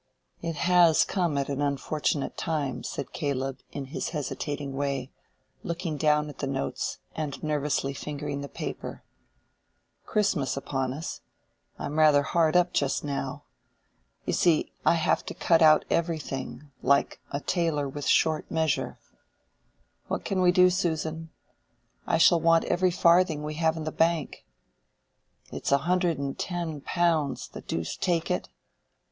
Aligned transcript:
"It 0.41 0.55
has 0.55 1.05
come 1.05 1.37
at 1.37 1.47
an 1.47 1.61
unfortunate 1.61 2.35
time," 2.35 2.81
said 2.83 3.13
Caleb, 3.13 3.59
in 3.71 3.85
his 3.93 4.09
hesitating 4.09 4.73
way, 4.73 5.11
looking 5.61 5.95
down 5.95 6.27
at 6.27 6.39
the 6.39 6.47
notes 6.47 6.97
and 7.15 7.37
nervously 7.43 7.93
fingering 7.93 8.41
the 8.41 8.49
paper, 8.49 9.03
"Christmas 10.03 10.57
upon 10.57 10.91
us—I'm 10.91 11.99
rather 11.99 12.23
hard 12.23 12.55
up 12.55 12.73
just 12.73 13.03
now. 13.03 13.43
You 14.25 14.33
see, 14.33 14.71
I 14.87 14.95
have 14.95 15.23
to 15.27 15.35
cut 15.35 15.61
out 15.61 15.85
everything 15.91 16.71
like 16.81 17.19
a 17.29 17.39
tailor 17.39 17.87
with 17.87 18.07
short 18.07 18.49
measure. 18.49 18.97
What 20.07 20.25
can 20.25 20.41
we 20.41 20.51
do, 20.51 20.71
Susan? 20.71 21.29
I 22.07 22.17
shall 22.17 22.41
want 22.41 22.65
every 22.65 22.89
farthing 22.89 23.43
we 23.43 23.53
have 23.53 23.77
in 23.77 23.83
the 23.83 23.91
bank. 23.91 24.45
It's 25.51 25.71
a 25.71 25.77
hundred 25.85 26.17
and 26.17 26.39
ten 26.39 26.81
pounds, 26.81 27.49
the 27.49 27.61
deuce 27.61 27.95
take 27.95 28.31
it!" 28.31 28.49